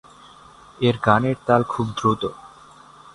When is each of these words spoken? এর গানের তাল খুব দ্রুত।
এর 0.79 0.95
গানের 1.05 1.37
তাল 1.47 1.61
খুব 1.71 1.87
দ্রুত। 1.97 2.21